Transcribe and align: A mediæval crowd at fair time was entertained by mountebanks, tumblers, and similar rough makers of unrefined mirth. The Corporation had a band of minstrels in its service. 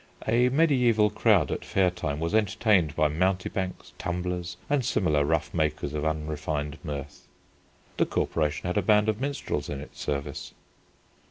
A 0.27 0.49
mediæval 0.49 1.13
crowd 1.13 1.51
at 1.51 1.63
fair 1.63 1.91
time 1.91 2.19
was 2.19 2.33
entertained 2.33 2.95
by 2.95 3.07
mountebanks, 3.07 3.93
tumblers, 3.99 4.57
and 4.67 4.83
similar 4.83 5.23
rough 5.23 5.53
makers 5.53 5.93
of 5.93 6.03
unrefined 6.03 6.79
mirth. 6.83 7.27
The 7.97 8.07
Corporation 8.07 8.65
had 8.65 8.77
a 8.77 8.81
band 8.81 9.09
of 9.09 9.21
minstrels 9.21 9.69
in 9.69 9.79
its 9.79 10.01
service. 10.01 10.53